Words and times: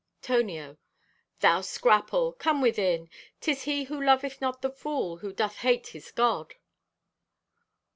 (Tonio) 0.23 0.77
"Thou 1.41 1.61
scrapple! 1.61 2.33
Come 2.33 2.59
within. 2.59 3.07
'Tis 3.39 3.65
he 3.65 3.83
who 3.83 4.01
loveth 4.03 4.41
not 4.41 4.63
the 4.63 4.71
fool 4.71 5.17
who 5.17 5.31
doth 5.31 5.57
hate 5.57 5.89
his 5.89 6.09
God." 6.09 6.55